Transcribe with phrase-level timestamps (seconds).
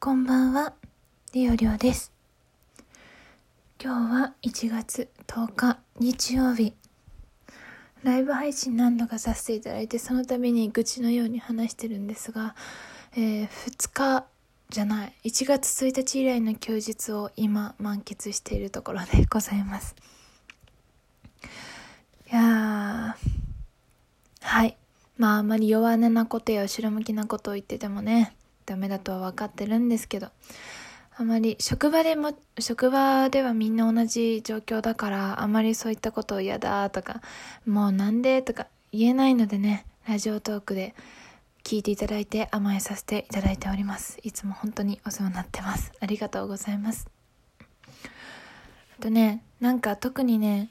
[0.00, 0.74] こんばんは、
[1.32, 2.12] りおりおです。
[3.82, 6.72] 今日は1月10日日曜日。
[8.04, 12.54] ライブ配信何度かさせていただいて、その度に愚痴のように話してるんですが、
[13.16, 14.26] えー、2日
[14.70, 19.96] じゃない、1月1日以来の休日を今満喫しているところでございます。
[22.30, 23.26] いやー、
[24.42, 24.76] はい。
[25.16, 28.36] まああまり弱音なことや後ろ向きなことを言っててもね、
[28.68, 30.28] ダメだとは分かってるんですけど、
[31.16, 37.22] あまり職場でも、職場ではみんな同じ状況だから、あまりそういったことを嫌だとか、
[37.66, 40.94] もうなんでとか言えないのでね、ラジオトークで
[41.64, 44.18] 聞いていただいて甘えさせていただいております。
[44.22, 45.92] いつも本当にお世話になってます。
[45.98, 47.08] ありがとうございます
[48.98, 49.02] あ。
[49.02, 50.68] とね、なんか特にね、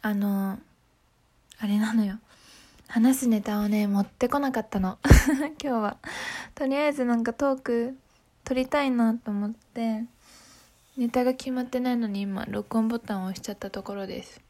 [0.00, 0.58] あの、
[1.60, 2.18] あれなのよ。
[2.88, 4.98] 話すネタをね、持ってこなかったの。
[5.62, 5.96] 今日は。
[6.54, 7.98] とりあえずなんかトーク
[8.44, 10.04] 撮りたいなと思って、
[10.96, 14.40] ネタが決まってないのに今、録音ボタンを押しちゃったところです。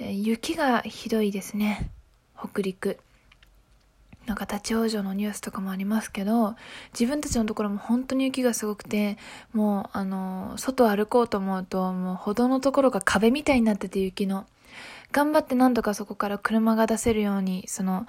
[0.00, 1.90] えー、雪がひどいですね。
[2.34, 2.98] 北陸。
[4.24, 6.56] なんか立ち往生のニュースとかもありますけど、
[6.98, 9.18] 自分たちのところも本当に雪がすごくて、
[9.52, 14.46] もう、あの、外歩こうと思うと、もう歩道のところが壁みたいになってて雪の。
[15.12, 18.06] 頑張って何とかそこから車が出せるように、その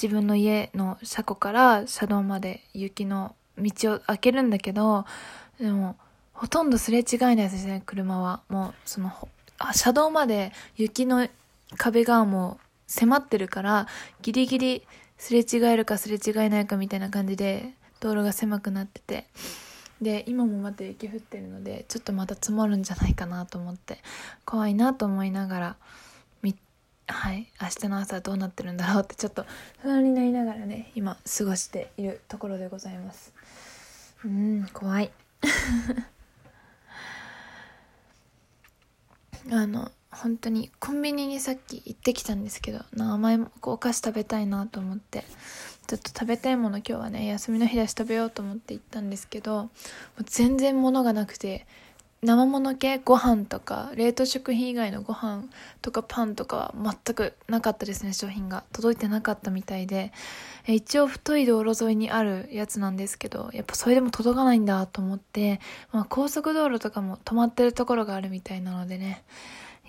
[0.00, 5.04] 自分の家の車庫から車道まで雪の道を開けるんだけど、
[5.60, 5.96] でも、
[6.32, 8.42] ほとんどすれ違いないですね、車は。
[8.48, 9.12] もう、その、
[9.58, 11.28] あ車道まで雪の
[11.76, 13.86] 壁がもう迫ってるから、
[14.22, 14.86] ギリギリ
[15.18, 19.26] すれ違えるかすれ違えないかみたいな感じで、道路が狭くなってて。
[20.00, 23.98] で、今もまた雪降ってるので、ちょっとまた積もるんじゃないかなと思って、
[24.44, 25.76] 怖いなと思いながら、
[27.08, 29.46] はい明日の朝どうなってるんだろうってちょっと
[29.80, 33.32] 不安になりながらね今過ごしているところでございます。
[34.24, 35.10] うん怖い。
[39.50, 45.24] あの本当にコンビニにさっき行ってきたんですけど甘いお菓子食べたいなと思って。
[45.88, 49.70] ちょっと食べたいもの今日はね休みの日だし食べようと思って行ったんですけど
[50.26, 51.66] 全然物がなくて
[52.22, 55.44] 生物系ご飯とか冷凍食品以外のご飯
[55.82, 56.74] とかパンとかは
[57.04, 60.12] 全くなかったですね商品が届いてなかったみたいで。
[60.74, 65.60] 一応太い道路沿いにあるやつなんですけどやっぱそれでも届かないんだと思って、
[65.92, 69.24] まあ、高速道路とかも止まってるところがあるみたいなのでね。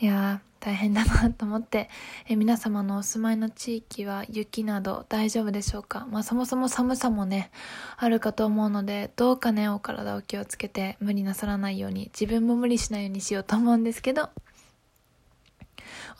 [0.01, 1.89] いやー大変だなと思って、
[2.27, 6.07] え皆様のお住まいの地域は雪など大丈夫でしょうか？
[6.09, 7.51] まあそもそも寒さもね、
[7.97, 14.29] あるかと思うので、どうかね、お体を気をつけて無理なさらないように、自分も無理しないようにしようと思うんですけど、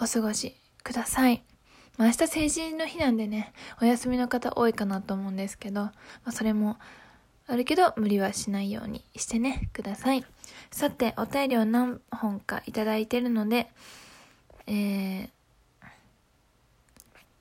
[0.02, 1.44] お過ごしください。
[1.98, 3.52] まあ、明日成人の日なんでね、
[3.82, 5.94] お休みの方多いかなと思うんですけど、ま
[6.26, 6.78] あ、それも
[7.52, 10.24] あるけど無理はしないようにしてね、ください。
[10.72, 13.72] さて、お便りを何本かいただいてるので、
[14.68, 15.30] えー、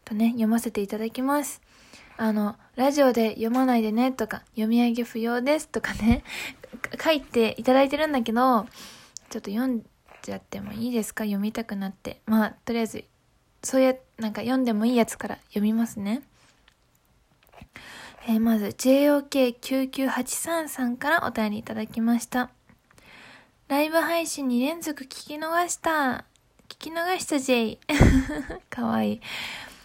[0.06, 1.60] とね、読ませていただきます。
[2.16, 6.24] あの、ラジオで読まないでねとか、読み上げ不要ですとかね、
[7.04, 8.64] 書いていただいてるんだけど、
[9.28, 9.84] ちょっと読ん
[10.22, 11.24] じゃってもいいですか？
[11.24, 12.22] 読みたくなって。
[12.24, 13.04] まあ、とりあえず、
[13.62, 16.22] そういう、なんか読んでもいいやつから読みますね。
[18.30, 22.50] えー、まず JOK9983 さんからお便りいただきました。
[23.68, 26.26] ライブ配信2連続聞き逃した。
[26.68, 27.78] 聞き逃した J。
[28.68, 29.20] かわいい。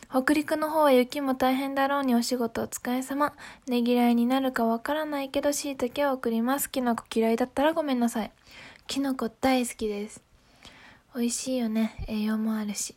[0.09, 3.31] 北陸の方は雪も大変だろうにお仕事お疲れ様。
[3.67, 6.69] ねぎらいになるかわからないけど椎茸を送ります。
[6.69, 8.31] キノコ嫌いだったらごめんなさい。
[8.87, 10.21] キノコ大好きです。
[11.15, 11.95] 美味しいよね。
[12.09, 12.93] 栄養もあるし。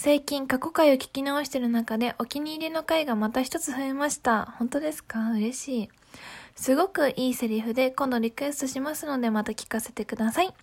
[0.00, 4.44] 最近過去回を聞き直してる中でお気に入りの回がまた一つ増えました。
[4.56, 5.32] 本当ですか？
[5.32, 5.88] 嬉しい。
[6.54, 10.54] すごくいいセリフで今度リクエストしますのでまた聞かせてください。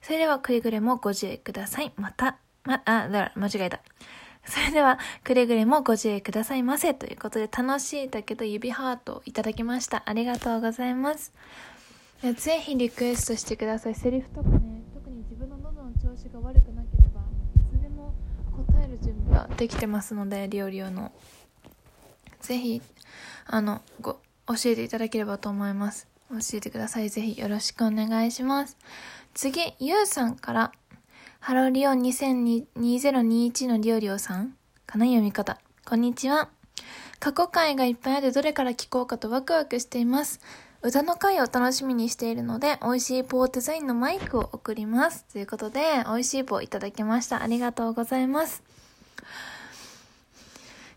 [0.00, 1.92] それではくれぐれもご自愛ください。
[1.96, 3.80] また、ま、あ、だ間違えた。
[4.46, 6.94] それでは、くれぐれもご自愛くださいませ。
[6.94, 10.02] ということで、楽しいだけど指ハートをいただきました。
[10.06, 11.34] ありがとうございます。
[12.22, 13.94] ぜひリクエストしてください。
[13.94, 16.67] セリフとかね、特に自分の喉の調子が悪く
[19.38, 21.12] ができてますので、料理用の。
[22.40, 22.82] ぜひ、
[23.46, 24.14] あの、ご、
[24.46, 26.08] 教えていただければと思います。
[26.30, 27.10] 教えてください。
[27.10, 28.76] ぜひよろしくお願いします。
[29.34, 30.72] 次、ゆうさんから、
[31.40, 34.56] ハローリオン2021のリオリオさん
[34.86, 35.04] かな？
[35.04, 35.58] 読み方。
[35.86, 36.48] こんにちは。
[37.20, 40.40] 過去回がいっぱいあってどれから聞こうかとワクワクしています。
[40.82, 45.24] 歌の回を楽しみにしているので、美味しい棒デザインのマイクを送ります。
[45.32, 47.42] ということで、美味しい棒いただきました。
[47.42, 48.62] ありがとうございます。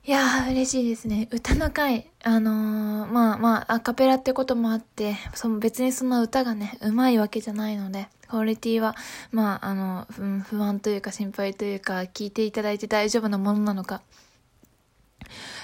[0.04, 1.28] いやー、嬉しいですね。
[1.32, 8.96] 歌の回、あのー、まあまあ、アカペラってこともあって、その別にその歌がね、うまいわけじゃないので、クオリティは、
[9.32, 10.08] まあ、あの、
[10.50, 14.02] 不安というか心配というか、聞いていただいて大丈夫なものなのか、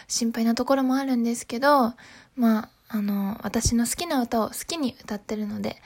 [0.08, 1.94] 心配なところもあるんですけど、
[2.36, 5.82] まあ、あの、私の好きな歌を好きに歌ってるので、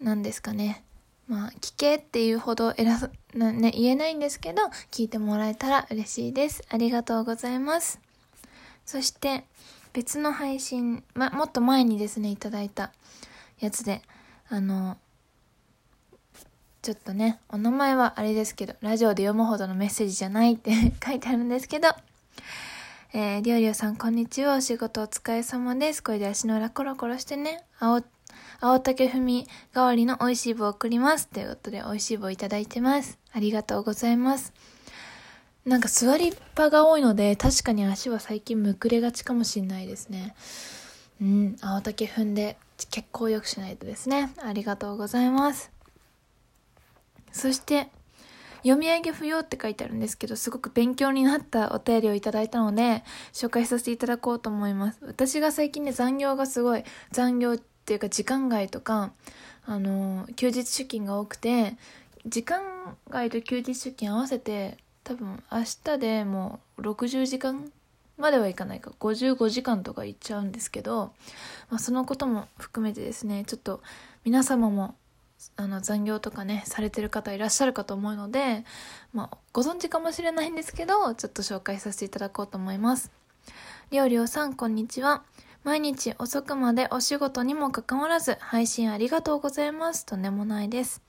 [0.00, 0.82] なんですかね。
[1.28, 2.98] まあ、聞けっていうほど偉
[3.34, 6.62] な、ね、言えないんですけど、聞いてもらえたら嬉しいです。
[6.68, 8.00] ありがとうございます。
[8.84, 9.44] そして、
[9.92, 12.92] 別の配信、ま、もっと前にですね、いただいた
[13.60, 14.02] やつで、
[14.48, 14.96] あの、
[16.82, 20.72] ちょっとね、お名前はあれですけど、ラジオで読むほどのメッセージじゃないって
[21.04, 21.88] 書いてあるんですけど、
[23.12, 24.56] えー、りょうりょうさん、こんにちは。
[24.56, 26.02] お仕事お疲れ様です。
[26.02, 27.62] これで足の裏コロコロしてね。
[27.78, 28.02] 青
[28.64, 31.26] 青竹踏み代わりの美味しい棒を送ります。
[31.26, 33.18] ということで、美味しい棒いただいてます。
[33.32, 34.52] ありがとうございます。
[35.64, 40.36] なんか座りっぱが多いので、確かに足は最近むくれがちかもしんないですね。
[41.20, 42.56] うん、青竹踏んで
[42.88, 44.32] 結構良くしないとですね。
[44.40, 45.72] ありがとうございます。
[47.32, 47.88] そして、
[48.58, 54.98] 読み上げ不要って書いてあるんですけど、すごく勉強になったお便りをいただいたので、紹介させていただこうと思います。
[55.02, 59.12] 私が最近ね、残業がすごい、残業っていうか時間外とか、
[59.66, 61.76] あの、休日出勤が多くて、
[62.26, 62.62] 時間
[63.10, 67.72] 外と休日出勤合わせて、多分明日でもう60時間
[68.18, 71.12] まではいかないか55時間とかいっちゃうんですけど、
[71.70, 73.82] まあ、そのことも含めてですねちょっと
[74.24, 74.94] 皆様も
[75.56, 78.64] あの残業とかねされてる方いらっしゃるかと思うので、
[79.12, 83.10] まあ、ご存知かもしれないんですけどちょっと紹介させていただこうと思います。
[83.90, 85.24] りょうりょうさんこんにちは。
[85.64, 90.04] 毎日遅くまでお仕事にもかかわらず配信ありがとうございます。
[90.04, 91.02] とんでもないです。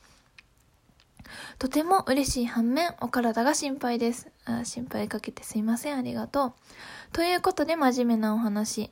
[1.58, 4.30] とても嬉しい反面、お体が心配です。
[4.46, 5.98] あ心配かけてすいません。
[5.98, 6.54] ありがとう。
[7.14, 8.92] ということで真面目なお話。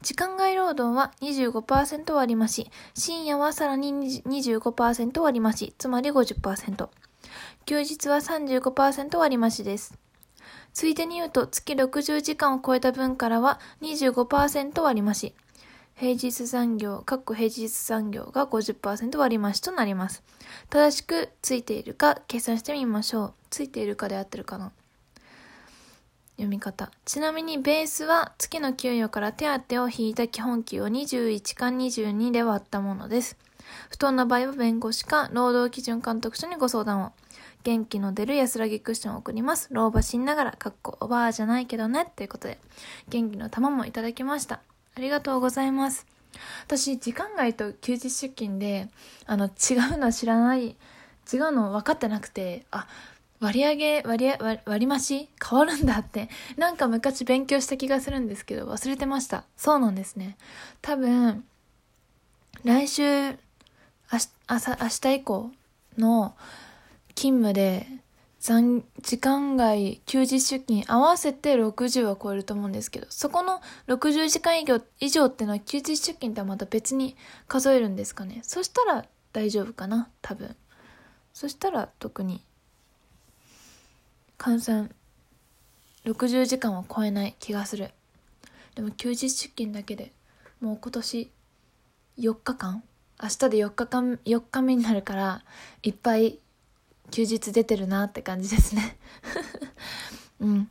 [0.00, 6.88] 時間外労働は25%割増し、深夜はさらに25%割増し、つまり50%。
[7.66, 9.98] 休日は35%割増しです。
[10.74, 15.34] ついでに言うと、月60時間を超えた分からは25%割増し。
[15.94, 20.22] 平日残業、各個平日残業が50%割増しとなります。
[20.70, 23.34] 正しくついているか計算してみましょう。
[23.50, 24.70] ついているかで合ってるかな
[26.36, 26.92] 読み方。
[27.04, 33.36] ちなみにベースは月の給与から手当を引いた基本給を21か22で割ったものです。
[33.90, 37.12] 不当な場合は弁護士か労働基準監督署にご相談を。
[37.64, 39.68] 元気の出る安らぎクッションを送ります。
[39.72, 42.10] 老婆しんながら、かっこおばあじゃないけどね。
[42.14, 42.58] ということで、
[43.08, 44.60] 元気の玉もいただきました。
[44.96, 46.06] ありがとうございます。
[46.66, 48.88] 私、時間外と休日出勤で、
[49.26, 50.76] あの、違うの知らない、違う
[51.52, 52.86] の分かってなくて、あ、
[53.40, 54.34] 割り上げ、割り、
[54.64, 55.28] 割増し？
[55.48, 59.44] 変わるんだって、なんか昔勉強した気がするんですけど、忘れてました。
[59.56, 60.36] そうなんですね。
[60.80, 61.44] 多分、
[62.64, 63.36] 来週、
[64.12, 65.52] 明日、明日以降
[65.98, 66.34] の、
[67.14, 67.86] 勤務で
[68.38, 77.16] 残時間外休日出勤合わせて60は超えると思うんですけどそこの60時間以上以上ってのは休日出勤とはまた別に
[77.48, 78.38] 数えるんですかね？
[78.44, 80.08] そしたら大丈夫かな？
[80.22, 80.54] 多分。
[81.34, 82.40] そしたら特に。
[84.38, 84.90] 換算。
[86.04, 87.90] 60時間は超えない気がする。
[88.76, 90.12] でも休日出勤だけで
[90.60, 91.30] もう今年
[92.18, 92.84] 4日間
[93.20, 95.42] 明日で4日間4日目になるから
[95.82, 96.38] いっぱい
[97.10, 98.96] 休日出てるなって感じですね。
[100.40, 100.70] うん。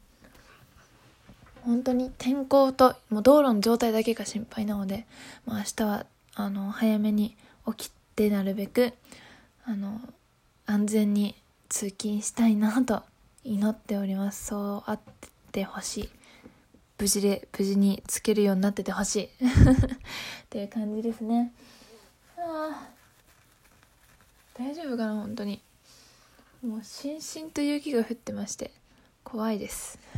[1.61, 5.05] 本当に天候ともう道路の状態だけが心配なので、
[5.45, 7.35] まあ、明日はあの早めに
[7.67, 8.93] 起きてなるべく
[9.65, 9.99] あの
[10.65, 11.35] 安全に
[11.67, 13.03] 通勤したいなと
[13.43, 14.45] 祈っております。
[14.45, 14.99] そうあっ
[15.51, 16.09] てほしい。
[16.97, 19.23] 無事で無事につけるようになっててほしい。
[19.27, 19.29] っ
[20.49, 21.51] ていう感じですね。
[24.57, 25.61] 大丈夫かな本当に。
[26.65, 28.71] もうしんしんと雪が降ってまして
[29.23, 29.99] 怖いです。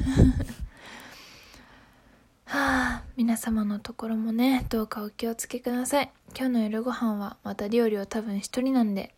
[2.46, 6.12] はあ皆様のところもねどうかお気をつけください。
[6.36, 9.14] 今日の夜ご飯はまた料理は多分一人なんで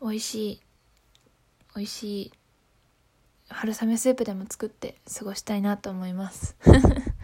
[0.00, 0.60] 美味しい
[1.74, 2.32] 美味しい
[3.48, 6.56] 春雨スープでも作って過ごしたいなと思います。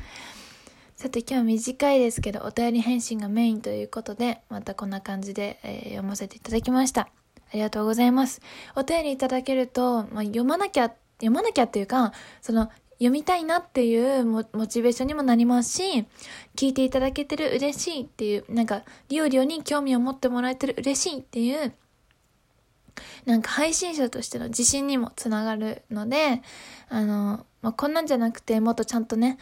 [1.02, 7.08] さて今日は短いですけどお便り返信がメインということでまたこんな感じで、えー、読ませていただきましたあ
[7.54, 8.40] りがとうございます。
[8.76, 16.06] お便りいただけると、まあ、読まなきゃ、読まなきゃっていうか、その、読みたいなっていうモチベーションにもなりますし、
[16.54, 21.74] 聞いていただけてる嬉しいっていう、なんか、リオリオに興味を持ってもらえてる嬉しいっていう、
[23.26, 26.42] なんか配信者としての自信にもつながるので、
[26.88, 29.36] あの、まあ、こんなんじゃなくて、もっとちゃんとね、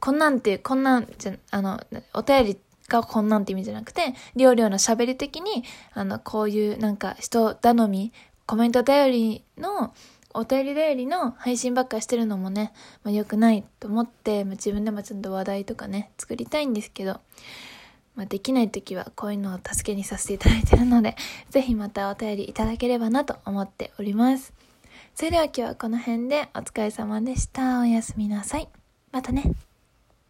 [0.00, 1.80] こんなんって、こんなんじゃ、あの、
[2.14, 5.64] お便りがこんなんって意味じゃなくて、りょうりょうの喋り的に、
[5.94, 8.12] あの、こういうなんか人頼み、
[8.46, 9.94] コメント頼りの、
[10.34, 12.72] お便り頼りの配信ばっかしてるのもね、
[13.04, 17.20] まあ、良くないと思って、まあ、自分でもちゃんと話題とかね、作りたいんですけど、
[18.14, 21.16] まあ、できない時はこういうのを助けにさせていただいてるので、
[21.50, 24.52] ぜひまたお便りいただければなと思っております。
[25.14, 27.80] それでは今日はこの辺でお疲れ様でした。
[27.80, 28.81] おやすみなさい。
[29.12, 29.42] またね。